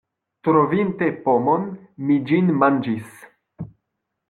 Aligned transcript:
Trovinte 0.45 1.09
pomon, 1.27 1.67
mi 2.07 2.17
ĝin 2.33 2.51
manĝis. 2.65 3.23